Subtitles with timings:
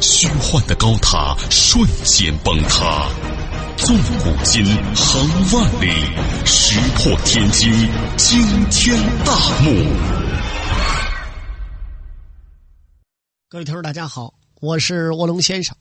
[0.00, 3.08] 虚幻的高塔瞬间崩塌，
[3.76, 4.64] 纵古今，
[4.94, 5.90] 横万里，
[6.44, 7.70] 石破天惊，
[8.16, 9.70] 惊天大幕。
[13.48, 15.76] 各位听众，大家好，我是卧龙先生。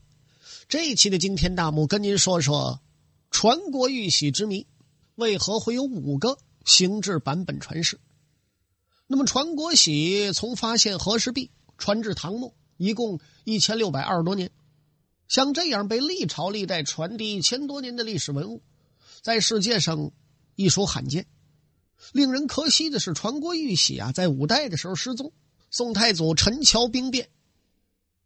[0.67, 2.79] 这一期的惊天大幕，跟您说说
[3.31, 4.65] 传国玉玺之谜，
[5.15, 7.99] 为何会有五个形制版本传世？
[9.07, 12.53] 那么，传国玺从发现和氏璧传至唐末。
[12.77, 14.51] 一共一千六百二十多年，
[15.27, 18.61] 像这样被历朝历代传递一千多年的历史文物，
[19.21, 20.11] 在世界上
[20.55, 21.27] 一属罕见。
[22.11, 25.31] 令人可惜的是，传国玉玺啊，在五代的时候失踪。
[25.71, 27.29] 宋太祖陈桥兵变，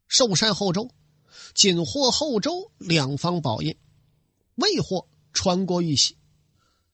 [0.07, 0.91] 寿山后周，
[1.55, 3.75] 仅获后周两方宝印，
[4.55, 6.17] 未获传国玉玺。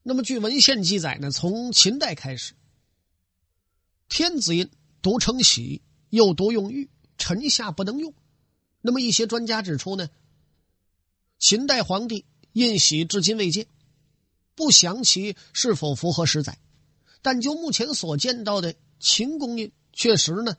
[0.02, 2.54] 那么，据文献记载呢，从秦代开始，
[4.08, 4.70] 天子印
[5.02, 6.88] 独称玺，又独用玉。
[7.18, 8.14] 臣下不能用，
[8.80, 10.08] 那么一些专家指出呢，
[11.38, 13.66] 秦代皇帝印玺至今未见，
[14.54, 16.58] 不详其是否符合实载，
[17.22, 20.56] 但就目前所见到的秦公印，确实呢，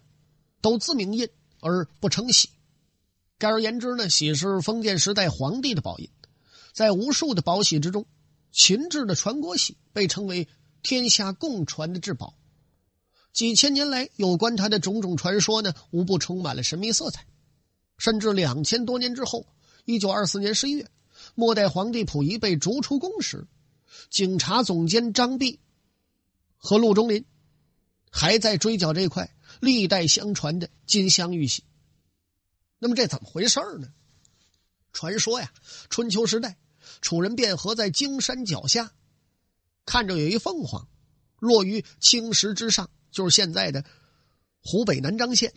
[0.62, 2.50] 都自名印而不称玺。
[3.40, 6.10] 概而言之呢，玺是封建时代皇帝的宝印，
[6.74, 8.06] 在无数的宝玺之中，
[8.52, 10.48] 秦制的传国玺被称为
[10.84, 12.37] 天下共传的至宝。
[13.38, 17.28] 几千年来，有关他的种种传说呢，无不充满了神秘色彩。
[18.00, 19.46] 甚至两千多年之后，
[19.86, 20.90] 一九二四年十一月，
[21.36, 23.48] 末代皇帝溥仪被逐出宫时，
[24.10, 25.60] 警察总监张弼
[26.58, 27.26] 和陆中林
[28.10, 31.64] 还在追缴这块历代相传的金镶玉玺。
[32.80, 33.94] 那么这怎么回事呢？
[34.94, 35.54] 传说呀，
[35.92, 36.58] 春秋时代，
[37.02, 38.94] 楚人卞和在荆山脚下，
[39.86, 40.90] 看着有一凤凰
[41.38, 42.90] 落于青石之上。
[43.12, 43.86] 就是现在的
[44.62, 45.54] 湖北南漳县。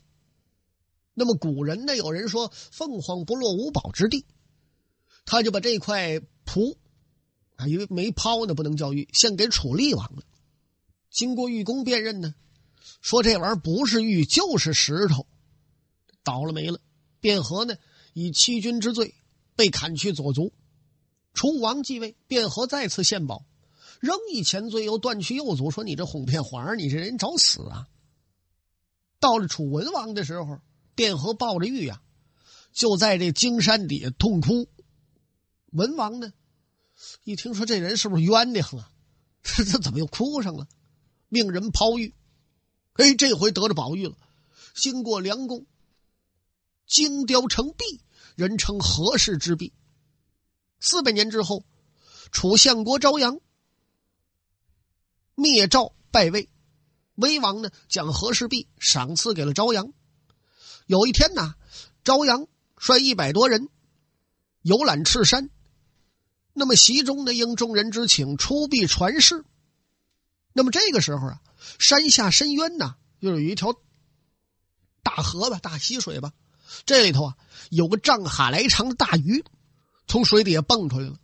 [1.15, 4.25] 那么古人呢，有人说凤凰不落无宝之地，
[5.25, 6.79] 他就把这块璞
[7.57, 10.23] 啊，因为没抛呢，不能叫玉，献给楚厉王了。
[11.11, 12.35] 经过玉工辨认呢，
[13.03, 15.27] 说这玩意儿不是玉，就是石头，
[16.23, 16.81] 倒了霉了。
[17.21, 17.77] 卞和呢，
[18.15, 19.15] 以欺君之罪
[19.57, 20.55] 被砍去左足。
[21.35, 23.45] 楚王继位，卞和再次献宝。
[24.01, 27.87] 扔一前罪，又断去右足，说你这哄骗皇上，你这人找死啊！
[29.21, 30.59] 到了楚文王的时候，
[30.97, 32.01] 卞和抱着玉呀，
[32.73, 34.71] 就在这荆山底下痛哭。
[35.73, 36.33] 文王呢，
[37.25, 38.91] 一听说这人是不是冤的很啊？
[39.45, 40.67] 这这怎么又哭上了？
[41.29, 42.15] 命人抛玉，
[42.95, 44.17] 哎，这回得着宝玉了。
[44.75, 45.67] 经过良工，
[46.87, 48.01] 精雕成璧，
[48.35, 49.75] 人称和氏之璧。
[50.81, 51.65] 四百年之后，
[52.33, 53.39] 楚相国昭阳。
[55.41, 56.51] 灭赵拜魏，
[57.15, 59.95] 魏王呢将和氏璧赏赐给了朝阳。
[60.87, 61.55] 有一天呢，
[62.05, 62.47] 朝阳
[62.77, 63.71] 率一百多人
[64.61, 65.49] 游览赤山，
[66.53, 69.47] 那么席中呢应众人之请出璧传世。
[70.53, 71.41] 那么这个时候啊，
[71.79, 73.75] 山下深渊呐，又有一条
[75.03, 76.35] 大河吧，大溪水吧，
[76.85, 77.37] 这里头啊
[77.71, 79.43] 有个丈哈来长的大鱼
[80.07, 81.17] 从水底下蹦出来了。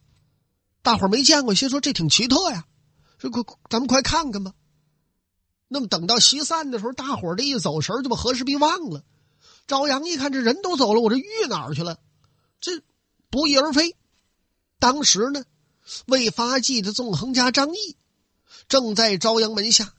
[0.81, 2.65] 大伙儿没见过，先说这挺奇特呀。
[3.31, 4.53] 这快，咱们快看看吧。
[5.69, 9.03] 那么等到西散的时候，大伙儿这一走神就把和氏璧忘了。
[9.66, 11.98] 朝阳一看，这人都走了，我这玉哪儿去了？
[12.60, 12.81] 这
[13.31, 13.97] 不翼而飞。
[14.78, 15.44] 当时呢，
[16.06, 17.97] 未发迹的纵横家张毅
[18.69, 19.93] 正在朝阳门下。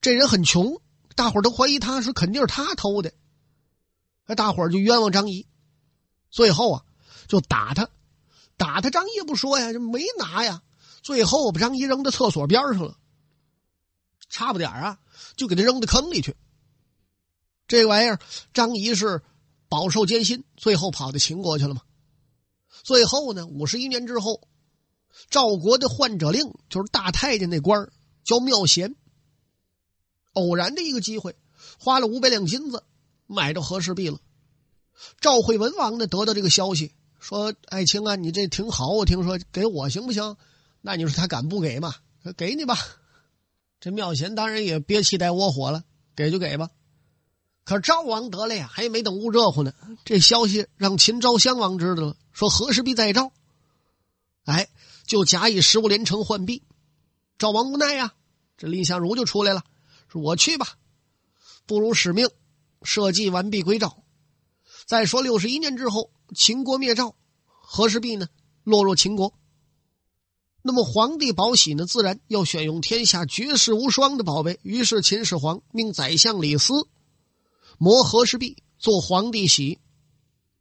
[0.00, 0.80] 这人很穷，
[1.14, 3.12] 大伙儿都怀疑他是肯定是他偷的。
[4.26, 5.46] 那大伙儿就冤枉张仪，
[6.30, 6.84] 最后啊，
[7.28, 7.90] 就打他，
[8.56, 8.88] 打他。
[8.88, 10.62] 张毅不说呀，就没拿呀。
[11.02, 12.96] 最后把张仪扔到厕所边上了，
[14.28, 14.98] 差不点啊，
[15.36, 16.36] 就给他扔到坑里去。
[17.66, 18.20] 这玩意儿，
[18.54, 19.22] 张仪是
[19.68, 21.82] 饱受艰辛，最后跑到秦国去了嘛。
[22.84, 24.48] 最后呢，五十一年之后，
[25.28, 27.90] 赵国的患者令就是大太监那官
[28.24, 28.94] 叫妙贤，
[30.34, 31.36] 偶然的一个机会，
[31.78, 32.84] 花了五百两金子
[33.26, 34.18] 买着和氏璧了。
[35.20, 40.36] 赵惠文王呢，得到这个消息，说：“爱卿啊，你这挺好，我听说给我行不行？”
[40.82, 41.94] 那你说他敢不给吗？
[42.36, 42.76] 给你吧，
[43.80, 45.84] 这妙贤当然也憋气带窝火了，
[46.14, 46.70] 给就给吧。
[47.64, 49.72] 可赵王得了呀，还没等捂热乎呢，
[50.04, 53.32] 这消息让秦昭襄王知道了，说和氏璧在赵，
[54.44, 54.68] 哎，
[55.06, 56.62] 就假以十五连城换璧。
[57.38, 58.14] 赵王无奈呀，
[58.56, 59.64] 这蔺相如就出来了，
[60.08, 60.78] 说我去吧，
[61.66, 62.28] 不辱使命，
[62.82, 64.02] 社稷完璧归赵。
[64.86, 67.14] 再说六十一年之后，秦国灭赵，
[67.44, 68.28] 和氏璧呢
[68.64, 69.32] 落入秦国。
[70.64, 74.60] 那么皇帝宝玺呢，自然要选用天下绝世无双的宝贝。
[74.62, 76.86] 于是秦始皇命宰相李斯
[77.78, 79.80] 磨和氏璧做皇帝玺，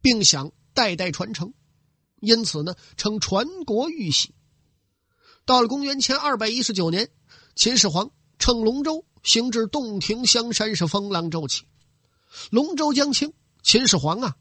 [0.02, 1.54] 并想代代传承，
[2.20, 4.34] 因此呢称传国玉玺。
[5.46, 7.12] 到了公元前二百一十九年，
[7.56, 8.10] 秦始皇
[8.40, 11.68] 乘龙舟行至洞庭香山，是风浪骤起，
[12.50, 14.36] 龙舟将倾，秦始皇啊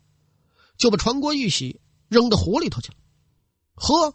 [0.78, 2.94] 就把传国玉玺扔到湖里头去了。
[3.74, 4.14] 呵。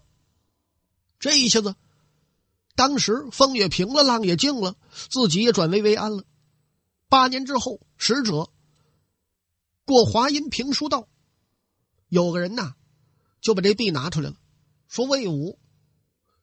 [1.19, 1.75] 这一下子，
[2.75, 4.75] 当时风也平了，浪也静了，
[5.09, 6.25] 自己也转危为安了。
[7.07, 8.51] 八年之后，使者
[9.85, 11.07] 过华阴平书道，
[12.09, 12.75] 有个人呐，
[13.41, 14.37] 就把这币拿出来了，
[14.87, 15.59] 说魏武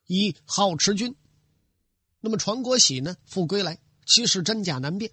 [0.06, 1.14] 以好持君。
[2.20, 5.12] 那么传国玺呢，复归来，其实真假难辨，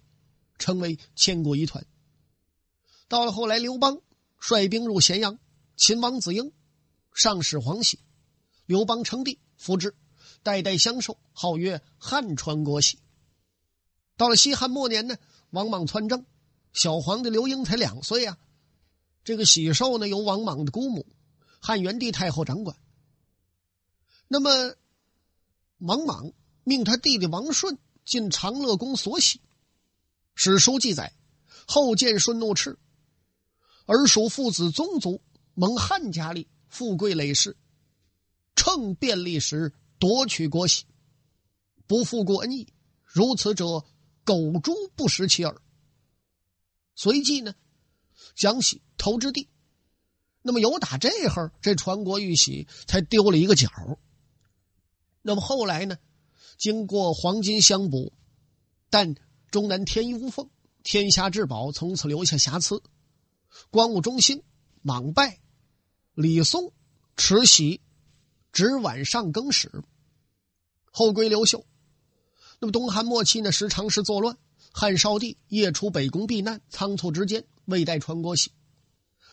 [0.57, 1.85] 成为千古疑团。
[3.07, 4.01] 到了后来，刘邦
[4.39, 5.39] 率兵入咸阳，
[5.75, 6.53] 秦王子婴
[7.13, 7.99] 上使皇玺，
[8.65, 9.39] 刘邦称帝。
[9.59, 9.93] 复制，
[10.41, 12.97] 代代相授，号曰汉传国玺。
[14.15, 15.17] 到了西汉末年呢，
[15.49, 16.25] 王莽篡政，
[16.71, 18.37] 小皇帝刘英才两岁啊。
[19.25, 21.05] 这个玺绶呢，由王莽的姑母
[21.59, 22.77] 汉元帝太后掌管。
[24.29, 24.75] 那么，
[25.79, 26.31] 王莽
[26.63, 29.41] 命他弟弟王顺进长乐宫所玺。
[30.35, 31.13] 史书记载，
[31.67, 32.79] 后见顺怒斥，
[33.85, 35.21] 而属父子宗族，
[35.53, 37.57] 蒙汉家里富贵累世。
[38.59, 40.83] 乘便利时夺取国玺，
[41.87, 42.67] 不负过恩义，
[43.05, 43.85] 如此者
[44.25, 45.61] 狗猪不食其耳。
[46.93, 47.55] 随即呢，
[48.35, 49.47] 将玺投之地。
[50.41, 53.69] 那么有打这会儿这传国玉玺才丢了一个角。
[55.21, 55.97] 那么后来呢，
[56.57, 58.11] 经过黄金相补，
[58.89, 59.15] 但
[59.51, 60.49] 终南天衣无缝，
[60.83, 62.83] 天下至宝从此留下瑕疵。
[63.69, 64.43] 光武中兴，
[64.81, 65.39] 莽败，
[66.13, 66.73] 李松
[67.15, 67.79] 持玺。
[68.51, 69.83] 直晚上更始，
[70.91, 71.65] 后归刘秀。
[72.59, 74.37] 那么东汉末期呢，时常是作乱，
[74.71, 78.51] 汉少帝夜出北宫避难，仓促之间未带传国玺。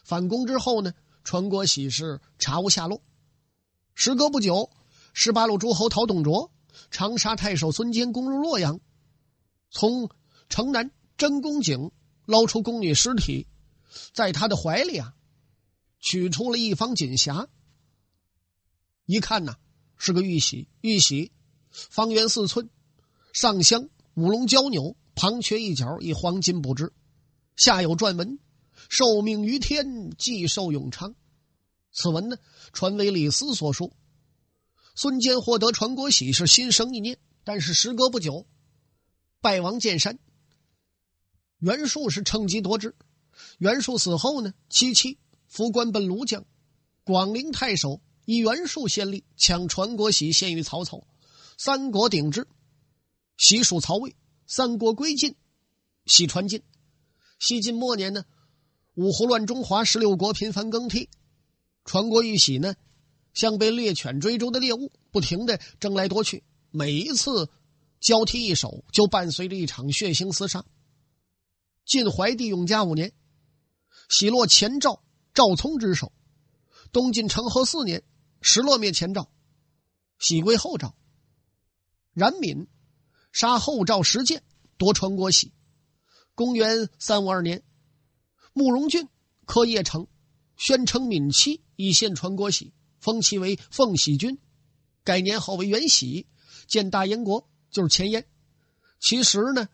[0.04, 3.02] 反攻之后呢，传国玺是查无下落。
[3.94, 4.70] 时隔不久，
[5.12, 6.52] 十八路诸侯讨董卓，
[6.90, 8.78] 长沙太守孙坚攻入洛阳，
[9.70, 10.10] 从
[10.48, 11.90] 城南真宫井
[12.26, 13.48] 捞出宫女尸体，
[14.12, 15.14] 在他的怀里啊，
[15.98, 17.48] 取出了一方锦匣。
[19.06, 19.56] 一看呐，
[19.96, 21.32] 是个玉玺，玉玺
[21.70, 22.68] 方圆四寸，
[23.32, 26.92] 上镶五龙交纽，旁缺一角，以黄金补之，
[27.54, 28.38] 下有篆文
[28.90, 31.14] ：“受命于天，既寿永昌。”
[31.92, 32.36] 此文呢，
[32.72, 33.92] 传为李斯所书。
[34.94, 38.46] 孙坚获得传国玺是心生一念，但是时隔不久，
[39.40, 40.18] 败亡建山。
[41.58, 42.94] 袁术是趁机夺之。
[43.58, 46.44] 袁术死后呢，七七扶官奔庐江，
[47.04, 48.00] 广陵太守。
[48.26, 51.06] 以袁术先例，抢传国玺献于曹操，
[51.56, 52.46] 三国鼎之，
[53.38, 54.14] 玺属曹魏。
[54.48, 55.34] 三国归晋，
[56.04, 56.62] 玺传晋。
[57.40, 58.24] 西晋末年呢，
[58.94, 61.08] 五胡乱中华，十六国频繁更替，
[61.84, 62.76] 传国玉玺呢，
[63.34, 66.44] 像被猎犬追逐的猎物，不停的争来夺去。
[66.70, 67.50] 每一次
[67.98, 70.64] 交替一手，就伴随着一场血腥厮杀。
[71.84, 73.12] 晋怀帝永嘉五年，
[74.08, 75.02] 玺落前赵
[75.34, 76.12] 赵聪之手。
[76.92, 78.04] 东晋成和四年。
[78.48, 79.28] 石勒灭前赵，
[80.20, 80.96] 喜归后赵。
[82.14, 82.68] 冉闵
[83.32, 84.44] 杀后赵石建，
[84.78, 85.52] 夺传国玺。
[86.36, 87.64] 公元三五二年，
[88.52, 89.08] 慕容俊
[89.46, 90.06] 刻邺城，
[90.56, 94.38] 宣称闵妻以献传国玺，封其为奉喜君，
[95.02, 96.28] 改年号为元喜，
[96.68, 98.28] 建大燕国，就是前燕。
[99.00, 99.68] 其实呢，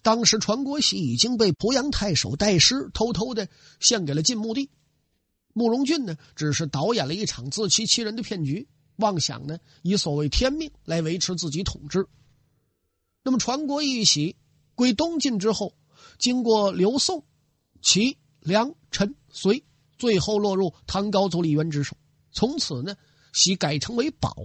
[0.00, 4.70] 当时传国玺已经被濮阳太守戴师偷偷的献给了晋穆帝。
[5.56, 12.06] 慕容俊呢，只是导演了一场自欺欺人的骗局，妄想呢以所谓天命来维持自己统治。
[13.22, 14.36] 那么传国玉玺
[14.74, 15.72] 归东晋之后，
[16.18, 17.24] 经过刘宋、
[17.80, 19.64] 齐、梁、陈、隋，
[19.96, 21.96] 最后落入唐高祖李渊之手。
[22.32, 22.94] 从此呢，
[23.32, 24.36] 玺改称为宝。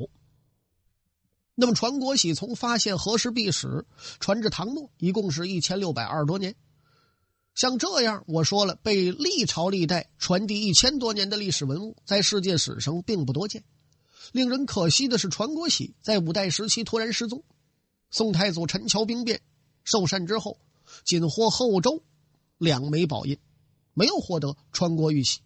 [1.56, 3.86] 那么传国玺从发现和氏璧史
[4.22, 6.56] 传至唐末，一共是一千六百二十多年。
[7.53, 13.63] 像这样，我说了，被历朝历代传递一千多年的历史文物，在世界史上并不多见。
[14.31, 17.43] 令人可惜的是，传国玺在五代时期突然失踪。
[18.10, 19.41] 宋太祖陈桥兵变
[19.84, 20.58] 受禅之后，
[21.05, 22.01] 仅获后周
[22.58, 23.38] 两枚宝印，
[23.93, 25.39] 没有获得传国玉玺。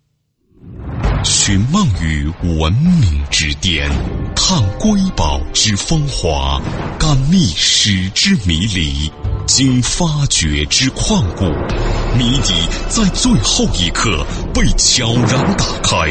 [1.24, 2.28] 寻梦于
[2.60, 3.90] 文明之巅，
[4.36, 6.62] 探瑰宝之风华，
[7.00, 9.12] 感历史之迷离，
[9.48, 11.44] 经发掘之旷古，
[12.18, 14.26] 谜底在最后一刻
[14.56, 16.10] 被悄然打开，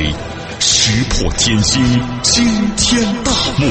[0.60, 1.82] 石破天惊，
[2.22, 2.44] 惊
[2.76, 3.66] 天大幕。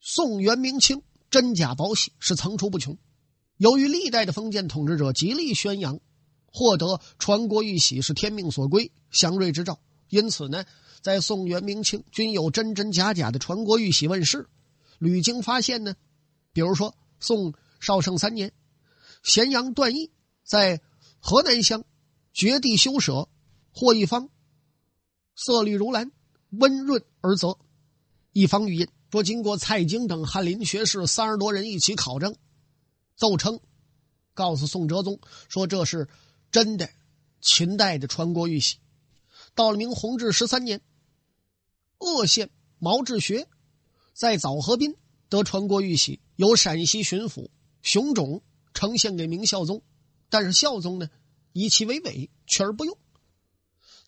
[0.00, 2.96] 宋元明清真假宝玺是层出不穷，
[3.58, 6.00] 由于历代的封建统治者极力宣扬。
[6.46, 10.64] 获得传国玉玺是天命所归、祥瑞之兆，因此呢，
[11.02, 14.48] 在宋元明清均有真真假假的传国玉玺问世，
[14.98, 15.94] 屡经发现呢。
[16.56, 18.50] 比如说，宋绍圣三年，
[19.22, 20.10] 咸阳段义
[20.42, 20.80] 在
[21.20, 21.84] 河南乡
[22.32, 23.28] 绝地修舍，
[23.74, 24.30] 获一方
[25.34, 26.10] 色绿如蓝，
[26.48, 27.58] 温润而泽。
[28.32, 32.34] 一方玉印说，经过蔡京等翰林学士三十多人一起考证，
[33.16, 33.60] 奏称，
[34.32, 35.20] 告诉宋哲宗
[35.50, 36.08] 说这是。
[36.50, 36.88] 真的，
[37.42, 38.78] 秦代的传国玉玺，
[39.54, 40.80] 到了明弘治十三年，
[41.98, 42.48] 鄂县
[42.78, 43.46] 毛志学
[44.14, 44.96] 在枣河滨
[45.28, 47.48] 得传国玉玺，由陕西巡抚
[47.82, 48.42] 熊种
[48.74, 49.82] 呈献给明孝宗，
[50.28, 51.08] 但是孝宗呢
[51.52, 52.96] 以其为伪，却而不用。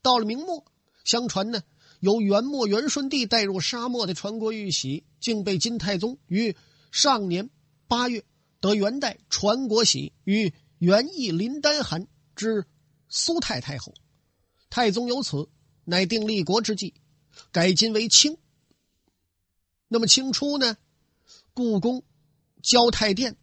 [0.02, 0.64] 到了明末，
[1.04, 1.62] 相传呢
[2.00, 6.54] 由元末元顺帝带入沙漠的传国玉玺，竟被金太宗于
[6.92, 7.50] 上年
[7.86, 8.24] 八月
[8.60, 12.06] 得元代传国玺与元义林丹汗。
[12.36, 12.66] 之
[13.08, 13.94] 苏太太后，
[14.70, 15.48] 太宗由此
[15.84, 16.94] 乃定立国之际，
[17.50, 18.38] 改金为清。
[19.88, 20.76] 那么清初呢？
[21.58, 22.04] 故宫
[22.62, 23.36] 交泰殿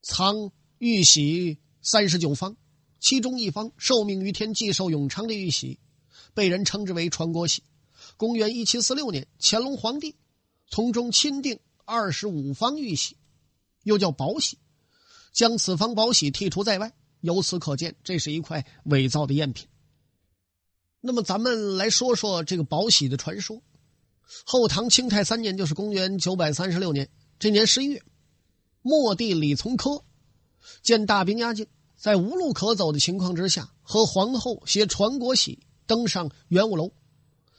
[0.00, 2.56] 藏玉玺三十九方，
[3.00, 5.78] 其中一方受命于天、既寿永昌的玉玺，
[6.32, 7.62] 被人称之为传国玺。
[8.16, 10.16] 公元一七四六年，乾隆皇帝
[10.68, 13.18] 从中钦定二十五方玉玺，
[13.82, 14.56] 又叫宝玺，
[15.34, 16.94] 将此方宝玺剔除在外。
[17.20, 19.68] 由此可见，这是一块伪造的赝品。
[21.02, 23.62] 那么，咱们来说说这个宝玺的传说。
[24.44, 27.08] 后唐清泰三年，就是公元九百三十六年，
[27.38, 28.02] 这年十一月，
[28.82, 30.04] 末帝李从珂
[30.82, 31.66] 见大兵压境，
[31.96, 36.92] 在无路可走的情况之下，和皇后携传国玺登上元武楼，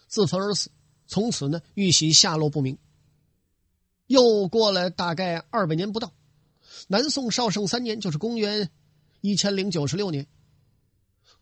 [0.07, 0.71] 自焚而死。
[1.07, 2.77] 从此呢，玉玺下落不明。
[4.05, 6.13] 又过了大概二百年不到，
[6.87, 8.69] 南宋绍圣三年，就是公元。
[9.21, 10.27] 一千零九十六年，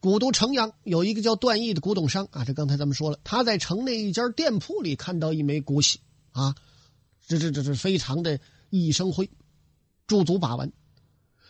[0.07, 5.99] 古都城阳有一个叫段义的古董商啊，这刚才咱们说了，他在城内一家店铺里看到一枚古玺
[6.31, 6.55] 啊，
[7.27, 9.29] 这这这是非常的熠熠生辉，
[10.07, 10.71] 驻足把玩。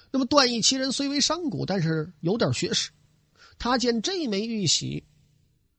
[0.10, 2.90] 那么段义其人虽为商贾，但是有点学识，
[3.60, 5.06] 他见这枚玉玺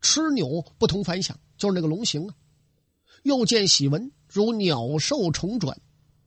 [0.00, 2.36] 螭扭不同凡响，就是那个龙形啊，
[3.24, 5.80] 又见玺文如鸟兽虫转，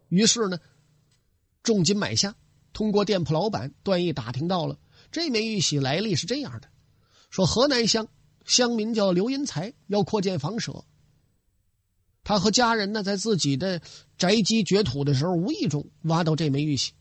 [0.09, 0.59] 于是呢，
[1.63, 2.35] 重金买下。
[2.73, 4.77] 通过店铺老板段义打听到了
[5.11, 6.69] 这枚玉玺来历是这样的：
[7.29, 8.07] 说河南乡
[8.45, 10.85] 乡民叫刘银才，要扩建房舍。
[12.23, 13.81] 他和家人呢，在自己的
[14.17, 16.93] 宅基掘土的时候，无意中挖到这枚玉玺。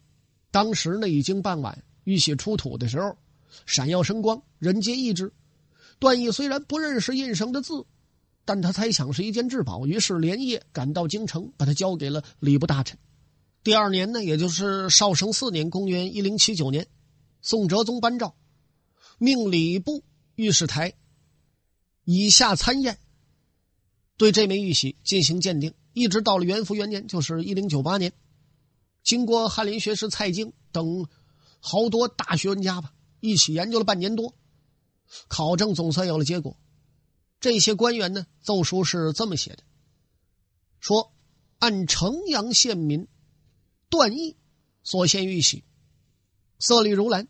[0.50, 3.17] 当时呢，已经傍晚，玉玺出土的时候，
[3.67, 5.33] 闪耀生光，人皆异之。
[5.99, 7.85] 段义虽然不认识印上的字，
[8.47, 12.99] 但他猜想是一件至宝，于是连夜赶到京城，把它交给了礼部大臣。
[13.62, 16.87] 第二年呢，也就是绍圣四年（公元一零七九年），
[17.42, 18.35] 宋哲宗颁诏，
[19.18, 20.04] 命礼部
[20.35, 20.94] 御史台
[22.04, 22.99] 以下参验，
[24.16, 25.75] 对这枚玉玺进行鉴定。
[25.92, 28.12] 一直到了元符元年，就是一零九八年，
[29.02, 31.06] 经过翰林学士蔡京等
[31.59, 34.35] 好多大学问家吧一起研究了半年多，
[35.28, 36.56] 考证总算有了结果。
[37.40, 39.62] 这些官员呢，奏书是这么写的：
[40.78, 41.12] 说
[41.59, 43.09] 按城阳县民。
[43.88, 44.37] 段义
[44.85, 45.64] 所献玉玺，
[46.61, 47.26] 色绿如蓝，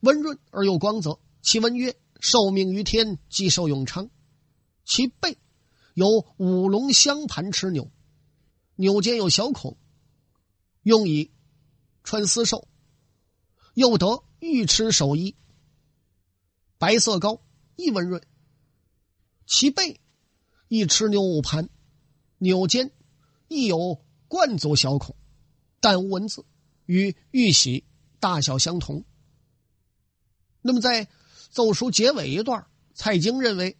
[0.00, 1.20] 温润而又光泽。
[1.42, 4.10] 其文曰：“受命于天，既寿永昌。”
[4.84, 5.38] 其背
[5.94, 7.90] 有五龙相盘持钮，
[8.74, 9.76] 钮间有小孔，
[10.82, 11.30] 用以
[12.02, 12.66] 穿丝绶。
[13.74, 15.36] 又得玉螭手衣，
[16.76, 17.40] 白色高，
[17.76, 18.20] 亦温润。
[19.46, 20.00] 其背
[20.68, 21.68] 一螭钮五盘，
[22.38, 22.90] 钮间
[23.46, 25.14] 亦有贯足小孔。
[25.80, 26.44] 但无文字，
[26.86, 27.84] 与玉玺
[28.20, 29.04] 大小相同。
[30.62, 31.08] 那么在
[31.50, 33.76] 奏书结尾一段，蔡京认为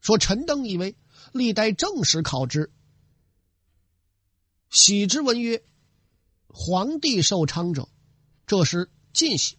[0.00, 0.96] 说：“陈登以为，
[1.32, 2.70] 历代正史考之，
[4.70, 5.64] 喜之文曰
[6.46, 7.88] ‘皇帝受昌者’，
[8.46, 9.56] 这是晋玺；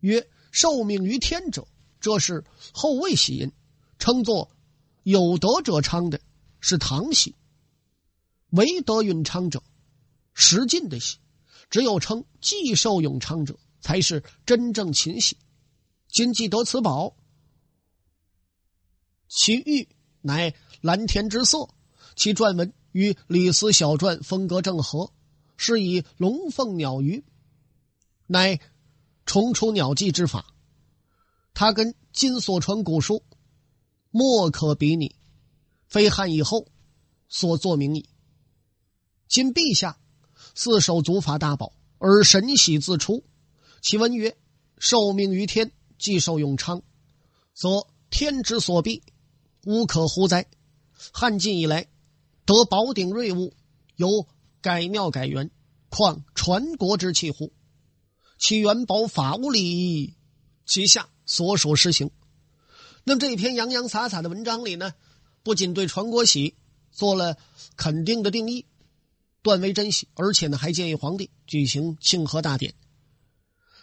[0.00, 1.66] 曰‘受命于天者’，
[2.00, 3.50] 这是后魏玺印；
[3.98, 4.50] 称作
[5.04, 6.20] ‘有德者昌’的
[6.60, 7.32] 是唐玺；
[8.50, 9.62] 唯德允昌者。”
[10.40, 11.18] 实晋的玺，
[11.70, 15.36] 只有称既寿永昌者，才是真正秦喜。
[16.08, 17.16] 今既得此宝，
[19.28, 19.88] 其玉
[20.22, 21.68] 乃蓝天之色，
[22.16, 25.12] 其篆文与李斯小篆风格正合，
[25.56, 27.24] 是以龙凤鸟鱼，
[28.26, 28.58] 乃
[29.26, 30.54] 重出鸟迹之法。
[31.52, 33.22] 他跟今所传古书，
[34.10, 35.16] 莫可比拟，
[35.86, 36.68] 非汉以后
[37.28, 38.08] 所作名矣。
[39.28, 39.98] 今陛下
[40.60, 43.22] 四守祖法大宝，而神喜自出，
[43.80, 44.36] 其文曰
[44.76, 46.82] ：“受命于天，既受永昌，
[47.54, 49.04] 则天之所必，
[49.64, 50.48] 无可乎哉？”
[51.14, 51.86] 汉晋以来，
[52.44, 53.54] 得宝鼎瑞物，
[53.94, 54.26] 有
[54.60, 55.52] 改庙改元，
[55.90, 57.52] 况传国之器乎？
[58.36, 60.16] 其元宝法物礼，
[60.66, 62.10] 其下所属施行。
[63.04, 64.92] 那么这篇洋洋洒洒的文章里呢，
[65.44, 66.56] 不仅对传国玺
[66.90, 67.36] 做了
[67.76, 68.66] 肯定的定义。
[69.42, 72.74] 断为珍惜，而且呢，还建议皇帝举行庆贺大典。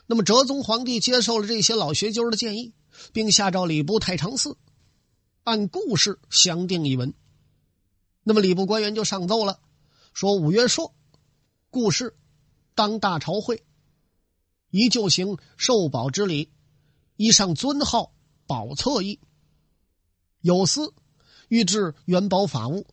[0.05, 2.73] 那么，哲宗皇帝接受了这些老学究的建议，
[3.13, 4.57] 并下诏礼部太常寺
[5.43, 7.13] 按故事详定一文。
[8.23, 9.59] 那么，礼部官员就上奏了，
[10.13, 10.93] 说：“五月朔，
[11.71, 12.15] 故事
[12.75, 13.63] 当大朝会，
[14.69, 16.51] 宜就行受宝之礼，
[17.15, 18.13] 依上尊号
[18.45, 19.19] 宝册议。
[20.41, 20.93] 有司
[21.47, 22.85] 欲置元宝法物，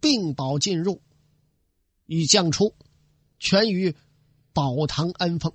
[0.00, 1.00] 并宝进入。”
[2.14, 2.74] 已降出，
[3.38, 3.96] 全于
[4.52, 5.54] 宝堂安奉。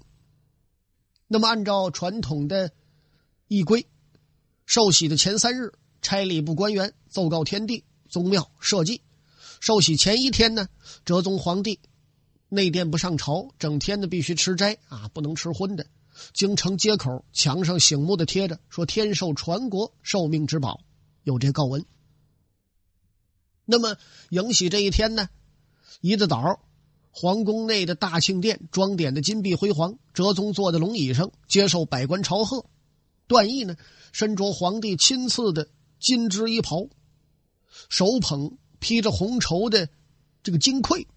[1.28, 2.72] 那么，按照传统的
[3.48, 3.86] 议规，
[4.66, 9.02] 受喜的前三日，差礼部官员奏告天地、宗庙社稷；
[9.60, 10.68] 受喜前一天呢，
[11.06, 11.80] 哲宗皇帝
[12.50, 15.86] 内殿不上朝，整天的必须吃斋啊，不能吃荤的。
[16.34, 20.82] 京城街口墙上醒目的贴着说：“天授传国受命之宝”，
[21.22, 21.86] 有这告文。
[23.64, 23.96] 那么，
[24.32, 25.30] 迎喜这一天呢？
[26.02, 26.60] 一大早，
[27.12, 32.66] 皇宫内的大庆殿装点的金碧辉煌，哲宗坐在龙椅上接受百官朝贺。
[33.28, 33.76] 段义呢，
[34.12, 36.88] 身着皇帝亲赐的金织衣袍，
[37.90, 39.90] 手捧披着红绸的
[40.44, 41.08] 这个金盔，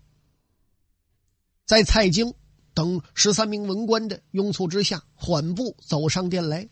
[1.66, 2.34] 在蔡京
[2.74, 6.68] 等十三名文官的拥簇之下，缓步走上殿来。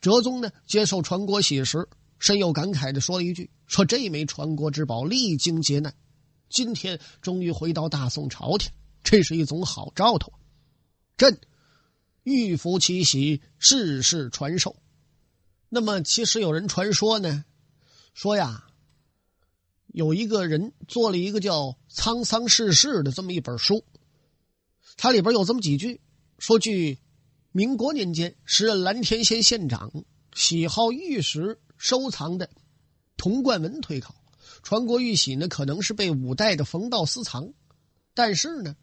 [0.00, 5.94] 哲宗呢，接受传国玺时，深有感慨的说了一句：“说这枚传国之宝历经劫难。”
[6.52, 8.70] 今天终于回到大宋朝廷，
[9.02, 10.32] 这是一种好兆头。
[11.16, 11.40] 朕
[12.22, 14.76] 玉符其喜，世世传授。
[15.70, 17.44] 那么，其实有人传说呢，
[18.12, 18.66] 说呀，
[19.86, 23.84] 有一个人做了一个叫《沧桑世事》的这么一本书，
[24.98, 26.02] 它里边有这么几句：
[26.38, 26.98] 说据
[27.50, 32.50] 民国年间时任蓝田县县长喜好玉石收藏的
[33.16, 34.14] 童贯文推考。
[34.62, 37.52] 传国玉玺呢，可能是被五代的冯道私藏，
[38.14, 38.76] 但是呢，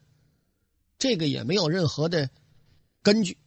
[0.98, 2.28] 这个也没有任何的
[3.02, 3.38] 根据。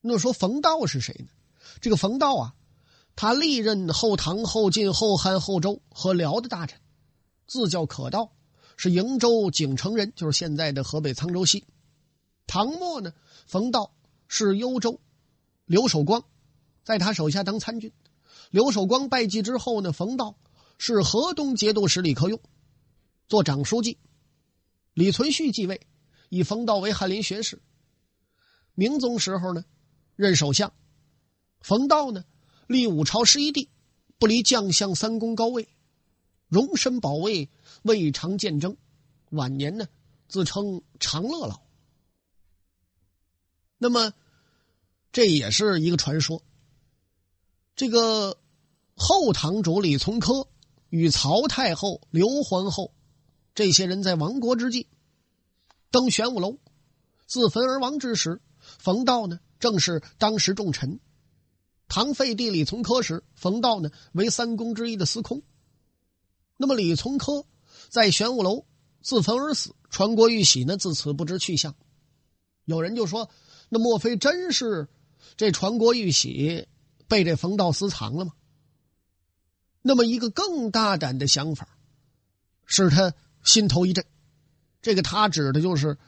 [0.00, 1.26] 那说冯道是谁呢？
[1.80, 2.54] 这个冯道啊，
[3.14, 6.80] 他历任后唐、后晋、后汉、后周和辽的大臣，
[7.46, 8.32] 字叫可道，
[8.76, 11.66] 是瀛州景城人，就是现在的河北沧州西。
[12.46, 13.12] 唐末呢，
[13.46, 13.94] 冯道
[14.28, 15.00] 是幽州
[15.66, 16.24] 刘守光
[16.84, 17.92] 在他手下当参军，
[18.50, 20.38] 刘守光败绩之后呢，冯道。
[20.78, 22.40] 是河东节度使李克用
[23.28, 23.98] 做长书记，
[24.92, 25.86] 李存勖继位，
[26.28, 27.62] 以冯道为翰林学士。
[28.74, 29.64] 明宗时候呢，
[30.16, 30.72] 任首相。
[31.60, 32.24] 冯道呢，
[32.66, 33.70] 历五朝十一帝，
[34.18, 35.68] 不离将相三公高位，
[36.48, 37.48] 容身保卫，
[37.82, 38.76] 未尝见争。
[39.30, 39.88] 晚年呢，
[40.28, 41.62] 自称长乐老。
[43.78, 44.12] 那么，
[45.12, 46.42] 这也是一个传说。
[47.76, 48.38] 这个
[48.96, 50.50] 后堂主李从珂。
[50.94, 52.94] 与曹太后、刘皇后
[53.52, 54.86] 这些人在亡国之际
[55.90, 56.60] 登玄武楼
[57.26, 61.00] 自焚而亡之时，冯道呢正是当时重臣。
[61.88, 65.42] 唐废帝李从珂时，冯道呢为三公之一的司空。
[66.58, 67.44] 那么李从珂
[67.88, 68.64] 在玄武楼
[69.02, 71.74] 自焚而死，传国玉玺呢自此不知去向。
[72.66, 73.28] 有人就说
[73.68, 74.88] ：“那莫非真是
[75.36, 76.68] 这传国玉玺
[77.08, 78.32] 被这冯道私藏了吗？”
[79.86, 81.76] 那么，一个更大胆的想法，
[82.64, 84.06] 使他心头一震。
[84.80, 85.98] 这个他指的就是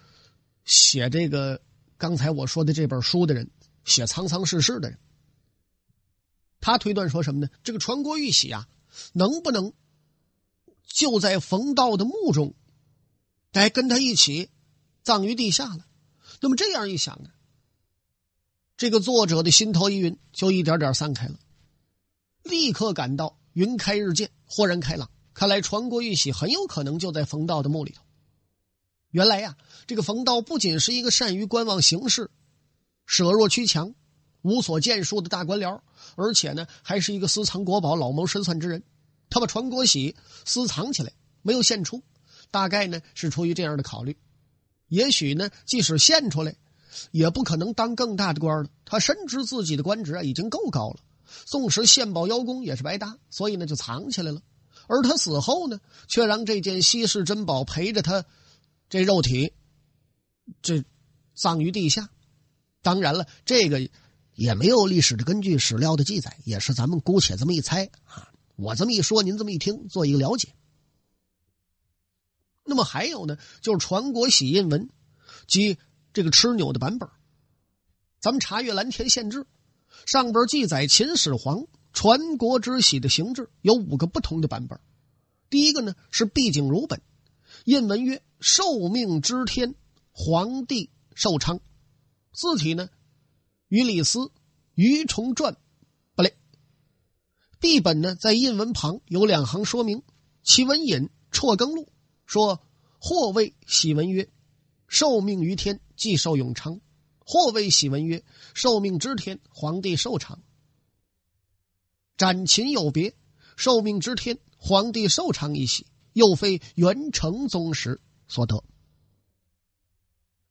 [0.64, 1.60] 写这个
[1.98, 3.50] 刚才我说的这本书的人，
[3.84, 4.98] 写《沧桑世事》的人。
[6.58, 7.50] 他推断说什么呢？
[7.62, 8.66] 这个传国玉玺啊，
[9.12, 9.74] 能不能
[10.86, 12.54] 就在冯道的墓中，
[13.52, 14.48] 来跟他一起
[15.02, 15.86] 葬于地下了？
[16.40, 17.28] 那么这样一想呢，
[18.78, 21.38] 这个作者的心头一云就一点点散开了，
[22.42, 23.38] 立刻感到。
[23.56, 25.10] 云开日见，豁然开朗。
[25.32, 28.02] 看来传国玉玺很有可能就在冯道的墓里头。
[29.08, 32.30] 原来呀，这个冯道不仅是一个善于观望形势，
[33.06, 33.94] 舍弱趋强、
[34.42, 35.80] 无所建树的大官僚，
[36.16, 38.82] 而且呢，还是一个私藏国宝、老谋深算之人。
[39.30, 40.14] 他把传国玺
[40.44, 42.02] 私藏起来，没有献出，
[42.50, 44.18] 大概呢是出于这样的考虑。
[44.88, 46.54] 也许呢，即使献出来，
[47.10, 48.68] 也不可能当更大的官了。
[48.84, 51.00] 他深知自己的官职啊已经够高了，
[51.44, 54.42] 宋时献宝邀功也是白搭，所以呢就藏起来了。
[54.88, 58.24] 而他死后呢，却让这件稀世珍宝陪着他
[58.88, 59.52] 这肉体，
[60.62, 60.84] 这
[61.34, 62.08] 葬于地下。
[62.82, 63.88] 当然了，这个
[64.34, 68.30] 也没有历史的根据、史料的记载，也是咱们姑且这么一猜啊。
[68.54, 70.54] 我这么一说，您这么一听，做一个了解。
[72.64, 74.88] 那么还有呢，就是传国玺印文
[75.46, 75.78] 及
[76.12, 77.08] 这个螭纽的版本。
[78.20, 79.40] 咱们查阅《蓝田县志》，
[80.04, 84.78] 上边记载秦始皇传国之玺的形制有五个不同的版本。
[85.48, 87.00] 第一个呢是毕景如本，
[87.64, 89.74] 印文曰：“受命之天，
[90.12, 91.60] 皇帝寿昌。”
[92.34, 92.90] 字体呢
[93.68, 94.30] 与李斯、
[94.74, 95.56] 于崇传。
[96.14, 96.36] 不对。
[97.58, 100.02] 毕本呢，在印文旁有两行说明：
[100.42, 101.88] 其文引辍耕录
[102.26, 102.60] 说
[103.00, 104.28] ：“或谓喜文曰，
[104.86, 106.80] 受命于天，既寿永昌；
[107.26, 110.40] 或谓喜文曰，受命之天，皇帝寿长。”
[112.16, 113.14] 斩秦有别，
[113.56, 118.64] 受命之天，皇帝寿长一喜，又非元成宗时所得。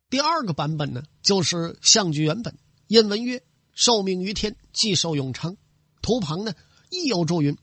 [0.09, 5.57] 第二个版本呢，就是相距原本，印文曰：“受命于天，既寿永昌。”
[6.03, 6.53] 图旁呢。
[6.91, 7.57] 亦有注云：“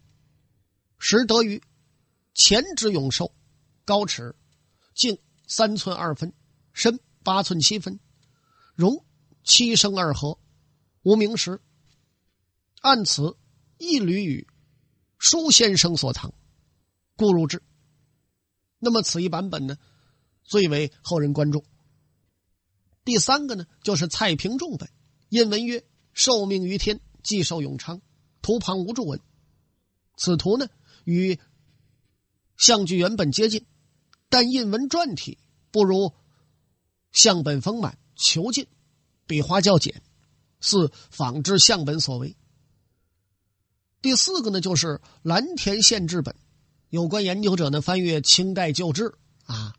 [0.99, 1.63] 时得于
[2.35, 3.33] 前之永寿，
[3.85, 4.35] 高尺，
[4.95, 6.35] 径三寸二分，
[6.73, 8.01] 深八寸七分，
[8.75, 9.05] 容
[9.45, 10.39] 七生二合，
[11.03, 11.61] 无名时。
[12.81, 13.37] 按此
[13.79, 14.49] 一缕与
[15.19, 16.35] 舒先生所藏，
[17.17, 17.63] 故入之。
[18.79, 19.77] 那么此一版本呢，
[20.43, 21.65] 最为后人关注。
[23.05, 24.91] 第三个呢，就是蔡平仲本，
[25.29, 28.01] 印文曰：‘受命于天，既寿永昌。’”
[28.43, 29.21] 图旁无注文，
[30.17, 30.67] 此图呢
[31.05, 31.39] 与
[32.57, 33.65] 相距原本接近，
[34.29, 35.39] 但印文篆体
[35.71, 36.13] 不如
[37.13, 38.67] 相本丰满遒劲，
[39.27, 40.03] 笔画较简，
[40.61, 42.37] 似仿制相本所为。
[44.01, 46.35] 第四个呢就是蓝田县志本，
[46.89, 49.75] 有关研究者呢翻阅清代旧志啊，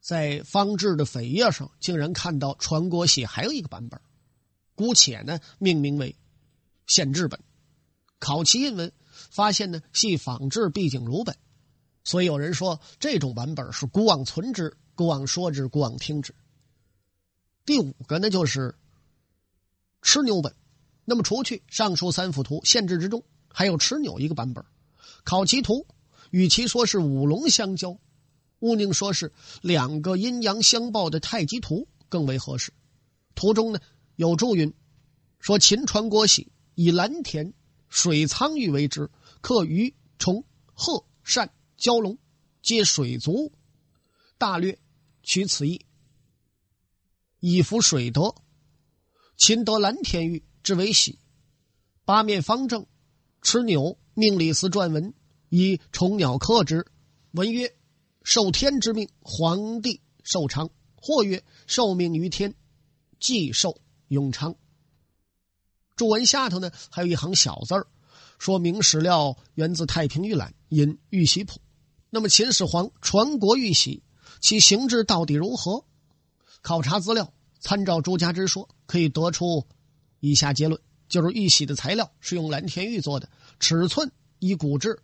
[0.00, 4.00] 在方志的扉页上竟然看到传国玺还有一个版本，
[4.74, 6.16] 姑且呢命名为
[6.86, 7.40] 县志本。
[8.18, 8.92] 考其印文，
[9.30, 11.36] 发现呢系仿制毕景如本，
[12.04, 16.34] 所以有人说这种版本是孤往存之，孤往说之，孤往听之。
[17.64, 18.74] 第五个呢就是
[20.02, 20.54] 螭纽本，
[21.04, 24.64] 那么除去上述三幅图，限制之中还有螭纽一个版本。
[25.24, 25.86] 考其图，
[26.30, 27.98] 与其说是五龙相交，
[28.60, 32.72] 勿宁说是两个阴阳相报的太极图更为合适。
[33.34, 33.80] 图中呢
[34.16, 34.72] 有注云，
[35.38, 37.52] 说秦传国玺以蓝田。
[37.92, 40.44] 水苍玉为之，刻鱼、虫、
[40.74, 42.16] 鹤、鳝、蛟龙，
[42.62, 43.52] 皆水族。
[44.38, 44.78] 大略
[45.24, 45.84] 取此意。
[47.40, 48.34] 以服水德，
[49.36, 51.18] 秦得蓝天玉之为喜。
[52.04, 52.86] 八面方正，
[53.42, 55.14] 螭纽命李斯撰文，
[55.48, 56.86] 以虫鸟刻之。
[57.32, 57.74] 文曰
[58.22, 60.70] ：“受天之命，皇帝寿昌。”
[61.02, 62.54] 或曰：“受命于天，
[63.18, 64.54] 既寿永昌。”
[65.96, 67.86] 注文下头呢，还有一行小字儿，
[68.38, 71.54] 说明史料源自《太平御览》，引《玉玺谱》。
[72.10, 74.02] 那么秦始皇传国玉玺，
[74.40, 75.86] 其形制到底如何？
[76.62, 79.66] 考察资料，参照朱家之说，可以得出
[80.20, 85.00] 以下结论：就是玉玺的材料是用蓝田玉做的，尺寸依古制，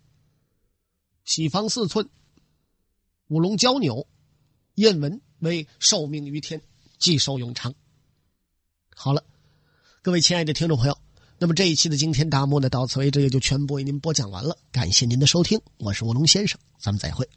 [1.25, 2.09] 玺方四寸，
[3.29, 4.07] 五龙交纽，
[4.75, 6.63] 印文为“受命于天，
[6.99, 7.75] 既寿永昌”。
[8.95, 9.25] 好了。
[10.03, 10.97] 各位亲爱的听众朋友，
[11.37, 14.57] 那么这一期的惊天大幕呢，到此为止，也就全部为您播讲完了。
[14.71, 17.29] 感谢您的收听，我是卧龙先生，咱们再会。